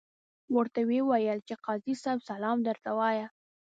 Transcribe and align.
ورته 0.55 0.79
ویې 0.87 1.01
ویل 1.09 1.39
چې 1.47 1.53
قاضي 1.65 1.93
صاحب 2.03 2.19
سلام 2.29 2.57
درته 2.67 2.89
وایه. 2.97 3.27